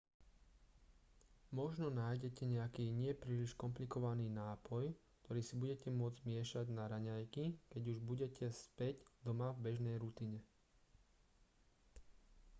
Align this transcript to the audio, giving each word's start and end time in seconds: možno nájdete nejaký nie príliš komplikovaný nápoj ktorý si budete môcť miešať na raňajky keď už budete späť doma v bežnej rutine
možno 1.59 1.87
nájdete 2.01 2.43
nejaký 2.55 2.85
nie 2.99 3.11
príliš 3.23 3.51
komplikovaný 3.63 4.27
nápoj 4.41 4.85
ktorý 5.23 5.41
si 5.45 5.53
budete 5.61 5.89
môcť 5.99 6.19
miešať 6.31 6.67
na 6.79 6.83
raňajky 6.93 7.43
keď 7.71 7.81
už 7.93 7.97
budete 8.09 8.45
späť 8.63 8.95
doma 9.25 9.47
v 9.53 9.61
bežnej 9.69 9.95
rutine 10.03 10.39